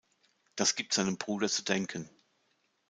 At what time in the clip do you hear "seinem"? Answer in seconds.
0.95-1.17